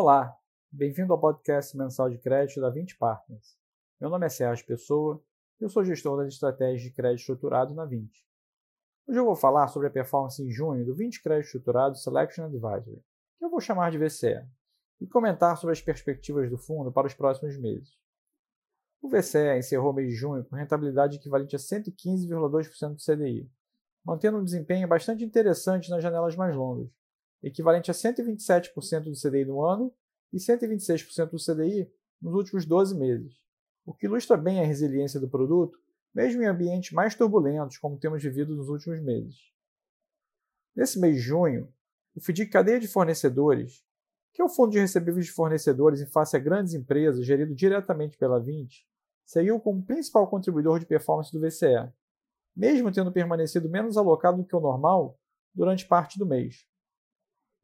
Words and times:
Olá, 0.00 0.32
bem-vindo 0.70 1.12
ao 1.12 1.20
podcast 1.20 1.76
mensal 1.76 2.08
de 2.08 2.18
crédito 2.18 2.60
da 2.60 2.70
20 2.70 2.96
Partners. 2.98 3.58
Meu 4.00 4.08
nome 4.08 4.26
é 4.26 4.28
Sérgio 4.28 4.64
Pessoa 4.64 5.20
e 5.60 5.64
eu 5.64 5.68
sou 5.68 5.84
gestor 5.84 6.18
das 6.18 6.32
estratégias 6.32 6.82
de 6.82 6.92
crédito 6.92 7.18
estruturado 7.18 7.74
na 7.74 7.84
20. 7.84 8.08
Hoje 9.08 9.18
eu 9.18 9.24
vou 9.24 9.34
falar 9.34 9.66
sobre 9.66 9.88
a 9.88 9.90
performance 9.90 10.40
em 10.40 10.52
junho 10.52 10.86
do 10.86 10.94
20 10.94 11.20
Crédito 11.20 11.46
Estruturado 11.46 11.98
Selection 11.98 12.44
Advisory, 12.44 13.02
que 13.40 13.44
eu 13.44 13.50
vou 13.50 13.60
chamar 13.60 13.90
de 13.90 13.98
VCE, 13.98 14.46
e 15.00 15.06
comentar 15.08 15.56
sobre 15.56 15.72
as 15.72 15.82
perspectivas 15.82 16.48
do 16.48 16.56
fundo 16.56 16.92
para 16.92 17.08
os 17.08 17.14
próximos 17.14 17.58
meses. 17.58 17.98
O 19.02 19.08
VCE 19.08 19.58
encerrou 19.58 19.90
o 19.90 19.94
mês 19.94 20.10
de 20.10 20.14
junho 20.14 20.44
com 20.44 20.54
rentabilidade 20.54 21.16
equivalente 21.16 21.56
a 21.56 21.58
115,2% 21.58 22.94
do 22.94 23.02
CDI, 23.02 23.50
mantendo 24.06 24.38
um 24.38 24.44
desempenho 24.44 24.86
bastante 24.86 25.24
interessante 25.24 25.90
nas 25.90 26.04
janelas 26.04 26.36
mais 26.36 26.54
longas, 26.54 26.88
equivalente 27.42 27.90
a 27.90 27.94
127% 27.94 29.04
do 29.04 29.12
CDI 29.12 29.44
no 29.44 29.64
ano 29.64 29.92
e 30.32 30.36
126% 30.38 31.30
do 31.30 31.38
CDI 31.38 31.90
nos 32.20 32.34
últimos 32.34 32.66
12 32.66 32.96
meses, 32.98 33.40
o 33.86 33.94
que 33.94 34.06
ilustra 34.06 34.36
bem 34.36 34.60
a 34.60 34.64
resiliência 34.64 35.20
do 35.20 35.28
produto, 35.28 35.78
mesmo 36.14 36.42
em 36.42 36.46
ambientes 36.46 36.92
mais 36.92 37.14
turbulentos 37.14 37.78
como 37.78 37.98
temos 37.98 38.22
vivido 38.22 38.54
nos 38.54 38.68
últimos 38.68 39.00
meses. 39.00 39.36
Nesse 40.74 40.98
mês 40.98 41.16
de 41.16 41.20
junho, 41.20 41.72
o 42.14 42.20
FDIC 42.20 42.50
Cadeia 42.50 42.80
de 42.80 42.88
Fornecedores, 42.88 43.84
que 44.32 44.42
é 44.42 44.44
o 44.44 44.48
fundo 44.48 44.72
de 44.72 44.78
recebíveis 44.78 45.26
de 45.26 45.32
fornecedores 45.32 46.00
em 46.00 46.06
face 46.06 46.36
a 46.36 46.40
grandes 46.40 46.74
empresas 46.74 47.24
gerido 47.24 47.54
diretamente 47.54 48.16
pela 48.16 48.40
20, 48.40 48.86
seguiu 49.24 49.58
como 49.60 49.84
principal 49.84 50.28
contribuidor 50.28 50.78
de 50.78 50.86
performance 50.86 51.32
do 51.32 51.40
VCE, 51.40 51.92
mesmo 52.54 52.92
tendo 52.92 53.12
permanecido 53.12 53.68
menos 53.68 53.96
alocado 53.96 54.38
do 54.38 54.46
que 54.46 54.56
o 54.56 54.60
normal 54.60 55.18
durante 55.54 55.86
parte 55.86 56.18
do 56.18 56.26
mês. 56.26 56.67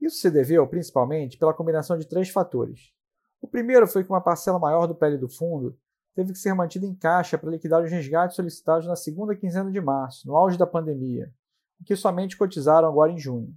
Isso 0.00 0.18
se 0.18 0.30
deveu, 0.30 0.66
principalmente, 0.66 1.38
pela 1.38 1.54
combinação 1.54 1.98
de 1.98 2.06
três 2.06 2.28
fatores. 2.28 2.92
O 3.40 3.48
primeiro 3.48 3.86
foi 3.86 4.04
que 4.04 4.10
uma 4.10 4.20
parcela 4.20 4.58
maior 4.58 4.86
do 4.86 4.94
PL 4.94 5.18
do 5.18 5.28
fundo 5.28 5.76
teve 6.14 6.32
que 6.32 6.38
ser 6.38 6.54
mantida 6.54 6.86
em 6.86 6.94
caixa 6.94 7.36
para 7.36 7.50
liquidar 7.50 7.82
os 7.82 7.90
resgates 7.90 8.36
solicitados 8.36 8.86
na 8.86 8.96
segunda 8.96 9.34
quinzena 9.34 9.70
de 9.70 9.80
março, 9.80 10.26
no 10.26 10.36
auge 10.36 10.56
da 10.56 10.66
pandemia, 10.66 11.32
e 11.80 11.84
que 11.84 11.96
somente 11.96 12.36
cotizaram 12.36 12.88
agora 12.88 13.12
em 13.12 13.18
junho. 13.18 13.54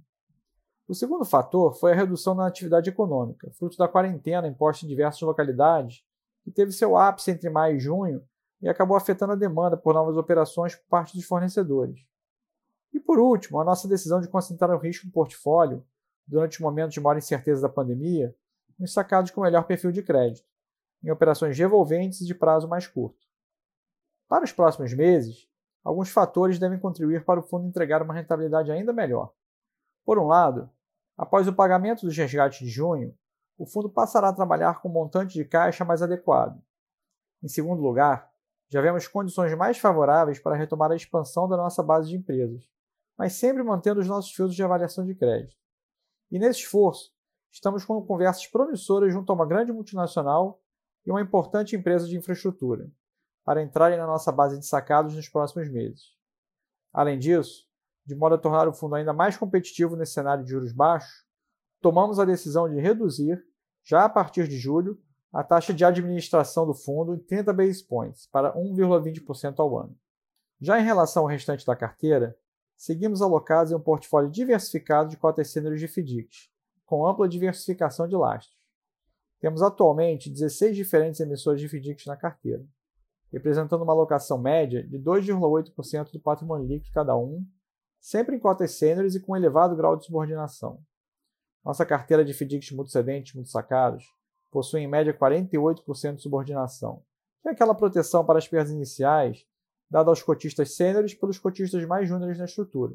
O 0.88 0.94
segundo 0.94 1.24
fator 1.24 1.74
foi 1.74 1.92
a 1.92 1.94
redução 1.94 2.34
na 2.34 2.46
atividade 2.46 2.88
econômica, 2.88 3.50
fruto 3.52 3.76
da 3.76 3.86
quarentena 3.86 4.48
imposta 4.48 4.84
em 4.84 4.88
diversas 4.88 5.20
localidades, 5.20 6.02
que 6.42 6.50
teve 6.50 6.72
seu 6.72 6.96
ápice 6.96 7.30
entre 7.30 7.50
maio 7.50 7.76
e 7.76 7.80
junho 7.80 8.22
e 8.60 8.68
acabou 8.68 8.96
afetando 8.96 9.34
a 9.34 9.36
demanda 9.36 9.76
por 9.76 9.94
novas 9.94 10.16
operações 10.16 10.74
por 10.74 10.86
parte 10.88 11.14
dos 11.14 11.26
fornecedores. 11.26 12.00
E 12.92 12.98
por 12.98 13.18
último, 13.18 13.60
a 13.60 13.64
nossa 13.64 13.86
decisão 13.86 14.20
de 14.20 14.28
concentrar 14.28 14.70
o 14.70 14.78
risco 14.78 15.06
do 15.06 15.12
portfólio 15.12 15.84
durante 16.28 16.52
os 16.52 16.60
momentos 16.60 16.92
de 16.92 17.00
maior 17.00 17.16
incerteza 17.16 17.62
da 17.62 17.68
pandemia, 17.68 18.34
nos 18.78 18.92
sacados 18.92 19.30
com 19.30 19.40
melhor 19.40 19.64
perfil 19.64 19.90
de 19.90 20.02
crédito, 20.02 20.46
em 21.02 21.10
operações 21.10 21.58
revolventes 21.58 22.20
e 22.20 22.26
de 22.26 22.34
prazo 22.34 22.68
mais 22.68 22.86
curto. 22.86 23.26
Para 24.28 24.44
os 24.44 24.52
próximos 24.52 24.92
meses, 24.92 25.48
alguns 25.82 26.10
fatores 26.10 26.58
devem 26.58 26.78
contribuir 26.78 27.24
para 27.24 27.40
o 27.40 27.42
fundo 27.42 27.66
entregar 27.66 28.02
uma 28.02 28.14
rentabilidade 28.14 28.70
ainda 28.70 28.92
melhor. 28.92 29.32
Por 30.04 30.18
um 30.18 30.26
lado, 30.26 30.70
após 31.16 31.48
o 31.48 31.52
pagamento 31.52 32.04
dos 32.04 32.16
resgates 32.16 32.58
de 32.58 32.68
junho, 32.68 33.16
o 33.56 33.66
fundo 33.66 33.88
passará 33.88 34.28
a 34.28 34.32
trabalhar 34.32 34.80
com 34.80 34.88
um 34.88 34.92
montante 34.92 35.34
de 35.34 35.44
caixa 35.44 35.84
mais 35.84 36.02
adequado. 36.02 36.62
Em 37.42 37.48
segundo 37.48 37.82
lugar, 37.82 38.30
já 38.68 38.82
vemos 38.82 39.08
condições 39.08 39.54
mais 39.56 39.78
favoráveis 39.78 40.38
para 40.38 40.54
retomar 40.54 40.92
a 40.92 40.96
expansão 40.96 41.48
da 41.48 41.56
nossa 41.56 41.82
base 41.82 42.10
de 42.10 42.16
empresas, 42.16 42.68
mas 43.16 43.32
sempre 43.32 43.62
mantendo 43.62 44.00
os 44.00 44.06
nossos 44.06 44.30
filtros 44.30 44.54
de 44.54 44.62
avaliação 44.62 45.04
de 45.04 45.14
crédito. 45.14 45.56
E 46.30 46.38
nesse 46.38 46.60
esforço, 46.60 47.12
estamos 47.50 47.84
com 47.84 48.00
conversas 48.04 48.46
promissoras 48.46 49.12
junto 49.12 49.30
a 49.30 49.34
uma 49.34 49.46
grande 49.46 49.72
multinacional 49.72 50.62
e 51.06 51.10
uma 51.10 51.22
importante 51.22 51.74
empresa 51.74 52.06
de 52.06 52.16
infraestrutura, 52.16 52.90
para 53.44 53.62
entrarem 53.62 53.96
na 53.96 54.06
nossa 54.06 54.30
base 54.30 54.58
de 54.58 54.66
sacados 54.66 55.14
nos 55.14 55.28
próximos 55.28 55.70
meses. 55.70 56.14
Além 56.92 57.18
disso, 57.18 57.66
de 58.04 58.14
modo 58.14 58.34
a 58.34 58.38
tornar 58.38 58.68
o 58.68 58.72
fundo 58.72 58.94
ainda 58.94 59.12
mais 59.12 59.36
competitivo 59.36 59.96
nesse 59.96 60.12
cenário 60.12 60.44
de 60.44 60.50
juros 60.50 60.72
baixos, 60.72 61.24
tomamos 61.80 62.18
a 62.18 62.24
decisão 62.24 62.68
de 62.68 62.80
reduzir, 62.80 63.42
já 63.82 64.04
a 64.04 64.08
partir 64.08 64.46
de 64.48 64.58
julho, 64.58 65.00
a 65.32 65.42
taxa 65.44 65.72
de 65.72 65.84
administração 65.84 66.66
do 66.66 66.74
fundo 66.74 67.14
em 67.14 67.18
30 67.18 67.52
basis 67.52 67.82
points 67.82 68.26
para 68.26 68.54
1,20% 68.54 69.58
ao 69.58 69.78
ano. 69.78 69.96
Já 70.60 70.80
em 70.80 70.84
relação 70.84 71.22
ao 71.22 71.28
restante 71.28 71.64
da 71.64 71.76
carteira, 71.76 72.36
seguimos 72.78 73.20
alocados 73.20 73.72
em 73.72 73.74
um 73.74 73.80
portfólio 73.80 74.30
diversificado 74.30 75.10
de 75.10 75.16
cotas 75.16 75.50
sêniores 75.50 75.80
de 75.80 75.88
FDICs, 75.88 76.48
com 76.86 77.04
ampla 77.04 77.28
diversificação 77.28 78.06
de 78.06 78.14
lastros. 78.14 78.56
Temos 79.40 79.62
atualmente 79.62 80.30
16 80.30 80.76
diferentes 80.76 81.20
emissores 81.20 81.60
de 81.60 81.68
FDICs 81.68 82.06
na 82.06 82.16
carteira, 82.16 82.64
representando 83.32 83.82
uma 83.82 83.92
alocação 83.92 84.38
média 84.38 84.86
de 84.86 84.96
2,8% 84.96 86.12
do 86.12 86.20
patrimônio 86.20 86.68
líquido 86.68 86.94
cada 86.94 87.16
um, 87.16 87.44
sempre 88.00 88.36
em 88.36 88.38
cotas 88.38 88.78
sêniores 88.78 89.16
e 89.16 89.20
com 89.20 89.36
elevado 89.36 89.76
grau 89.76 89.96
de 89.96 90.06
subordinação. 90.06 90.80
Nossa 91.64 91.84
carteira 91.84 92.24
de 92.24 92.32
FDICs 92.32 92.70
multicedentes 92.70 93.34
muito 93.34 93.50
sacados 93.50 94.04
possui 94.52 94.80
em 94.80 94.88
média 94.88 95.12
48% 95.12 96.14
de 96.14 96.22
subordinação, 96.22 97.02
que 97.42 97.48
é 97.48 97.52
aquela 97.52 97.74
proteção 97.74 98.24
para 98.24 98.38
as 98.38 98.46
perdas 98.46 98.72
iniciais 98.72 99.44
dado 99.90 100.10
aos 100.10 100.22
cotistas 100.22 100.74
sêniores 100.74 101.14
pelos 101.14 101.38
cotistas 101.38 101.84
mais 101.84 102.08
júniores 102.08 102.38
na 102.38 102.44
estrutura. 102.44 102.94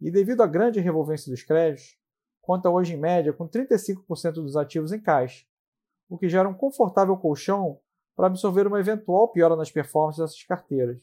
E 0.00 0.10
devido 0.10 0.42
à 0.42 0.46
grande 0.46 0.80
revolvência 0.80 1.30
dos 1.30 1.42
créditos, 1.42 1.98
conta 2.40 2.70
hoje 2.70 2.94
em 2.94 2.96
média 2.96 3.32
com 3.32 3.48
35% 3.48 4.32
dos 4.34 4.56
ativos 4.56 4.92
em 4.92 5.00
caixa, 5.00 5.44
o 6.08 6.18
que 6.18 6.28
gera 6.28 6.48
um 6.48 6.54
confortável 6.54 7.16
colchão 7.16 7.80
para 8.14 8.26
absorver 8.26 8.66
uma 8.66 8.78
eventual 8.78 9.28
piora 9.28 9.56
nas 9.56 9.70
performances 9.70 10.20
dessas 10.20 10.42
carteiras, 10.44 10.98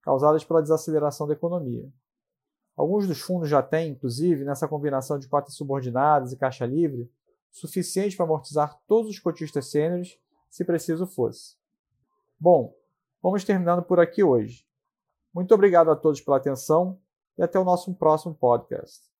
causadas 0.00 0.44
pela 0.44 0.62
desaceleração 0.62 1.26
da 1.26 1.34
economia. 1.34 1.90
Alguns 2.76 3.06
dos 3.06 3.20
fundos 3.20 3.48
já 3.48 3.62
têm, 3.62 3.92
inclusive, 3.92 4.44
nessa 4.44 4.66
combinação 4.66 5.18
de 5.18 5.28
cotas 5.28 5.54
subordinadas 5.54 6.32
e 6.32 6.36
caixa 6.36 6.66
livre, 6.66 7.10
suficiente 7.50 8.16
para 8.16 8.26
amortizar 8.26 8.80
todos 8.86 9.10
os 9.10 9.18
cotistas 9.18 9.70
sêniores, 9.70 10.18
se 10.50 10.64
preciso 10.64 11.06
fosse. 11.06 11.56
Bom, 12.38 12.74
Vamos 13.24 13.42
terminando 13.42 13.82
por 13.82 13.98
aqui 13.98 14.22
hoje. 14.22 14.66
Muito 15.32 15.54
obrigado 15.54 15.90
a 15.90 15.96
todos 15.96 16.20
pela 16.20 16.36
atenção 16.36 17.00
e 17.38 17.42
até 17.42 17.58
o 17.58 17.64
nosso 17.64 17.94
próximo 17.94 18.34
podcast. 18.34 19.13